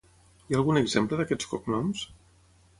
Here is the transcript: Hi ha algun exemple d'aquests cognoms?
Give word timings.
Hi 0.45 0.55
ha 0.55 0.57
algun 0.61 0.79
exemple 0.81 1.21
d'aquests 1.21 1.53
cognoms? 1.55 2.05